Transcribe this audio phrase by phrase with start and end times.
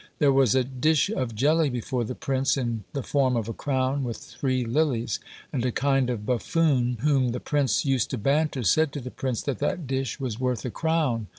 [0.17, 4.03] There was a dish of jelly before the prince, in the form of a crown,
[4.03, 5.19] with three lilies;
[5.53, 9.43] and a kind of buffoon, whom the prince used to banter, said to the prince
[9.43, 11.27] that that dish was worth a crown.